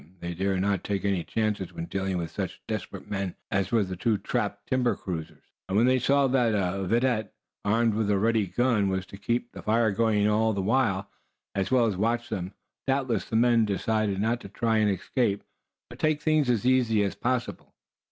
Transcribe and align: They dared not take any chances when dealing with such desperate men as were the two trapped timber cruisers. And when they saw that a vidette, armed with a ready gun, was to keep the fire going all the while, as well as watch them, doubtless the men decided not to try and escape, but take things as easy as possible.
They 0.19 0.33
dared 0.33 0.61
not 0.61 0.83
take 0.83 1.05
any 1.05 1.23
chances 1.23 1.71
when 1.73 1.85
dealing 1.85 2.17
with 2.17 2.31
such 2.31 2.59
desperate 2.67 3.07
men 3.07 3.35
as 3.51 3.71
were 3.71 3.83
the 3.83 3.95
two 3.95 4.17
trapped 4.17 4.65
timber 4.67 4.95
cruisers. 4.95 5.43
And 5.69 5.77
when 5.77 5.85
they 5.85 5.99
saw 5.99 6.25
that 6.25 6.55
a 6.55 6.87
vidette, 6.87 7.35
armed 7.63 7.93
with 7.93 8.09
a 8.09 8.17
ready 8.17 8.47
gun, 8.47 8.89
was 8.89 9.05
to 9.05 9.17
keep 9.17 9.51
the 9.51 9.61
fire 9.61 9.91
going 9.91 10.27
all 10.27 10.53
the 10.53 10.61
while, 10.63 11.11
as 11.53 11.69
well 11.69 11.85
as 11.85 11.97
watch 11.97 12.29
them, 12.29 12.55
doubtless 12.87 13.25
the 13.25 13.35
men 13.35 13.63
decided 13.63 14.19
not 14.19 14.39
to 14.41 14.49
try 14.49 14.77
and 14.79 14.89
escape, 14.89 15.43
but 15.87 15.99
take 15.99 16.19
things 16.23 16.49
as 16.49 16.65
easy 16.65 17.03
as 17.03 17.13
possible. 17.13 17.75